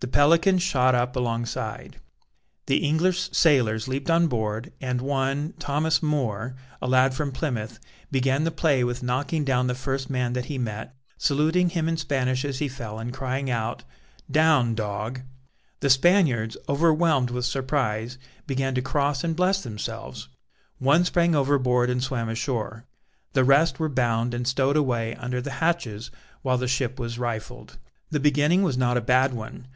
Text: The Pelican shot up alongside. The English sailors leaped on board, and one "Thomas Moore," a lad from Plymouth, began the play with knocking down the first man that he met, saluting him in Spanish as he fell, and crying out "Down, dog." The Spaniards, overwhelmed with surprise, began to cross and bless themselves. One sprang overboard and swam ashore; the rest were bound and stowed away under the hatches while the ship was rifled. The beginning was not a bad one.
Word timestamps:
The 0.00 0.06
Pelican 0.06 0.58
shot 0.60 0.94
up 0.94 1.16
alongside. 1.16 1.98
The 2.66 2.86
English 2.86 3.32
sailors 3.32 3.88
leaped 3.88 4.08
on 4.08 4.28
board, 4.28 4.72
and 4.80 5.00
one 5.00 5.54
"Thomas 5.58 6.00
Moore," 6.04 6.54
a 6.80 6.86
lad 6.86 7.14
from 7.14 7.32
Plymouth, 7.32 7.80
began 8.08 8.44
the 8.44 8.52
play 8.52 8.84
with 8.84 9.02
knocking 9.02 9.44
down 9.44 9.66
the 9.66 9.74
first 9.74 10.08
man 10.08 10.34
that 10.34 10.44
he 10.44 10.56
met, 10.56 10.94
saluting 11.18 11.70
him 11.70 11.88
in 11.88 11.96
Spanish 11.96 12.44
as 12.44 12.60
he 12.60 12.68
fell, 12.68 13.00
and 13.00 13.12
crying 13.12 13.50
out 13.50 13.82
"Down, 14.30 14.76
dog." 14.76 15.22
The 15.80 15.90
Spaniards, 15.90 16.56
overwhelmed 16.68 17.30
with 17.32 17.44
surprise, 17.44 18.18
began 18.46 18.76
to 18.76 18.80
cross 18.82 19.24
and 19.24 19.34
bless 19.34 19.64
themselves. 19.64 20.28
One 20.78 21.04
sprang 21.06 21.34
overboard 21.34 21.90
and 21.90 22.00
swam 22.00 22.28
ashore; 22.28 22.86
the 23.32 23.42
rest 23.42 23.80
were 23.80 23.88
bound 23.88 24.32
and 24.32 24.46
stowed 24.46 24.76
away 24.76 25.16
under 25.16 25.40
the 25.40 25.50
hatches 25.58 26.12
while 26.42 26.56
the 26.56 26.68
ship 26.68 27.00
was 27.00 27.18
rifled. 27.18 27.78
The 28.12 28.20
beginning 28.20 28.62
was 28.62 28.78
not 28.78 28.96
a 28.96 29.00
bad 29.00 29.34
one. 29.34 29.66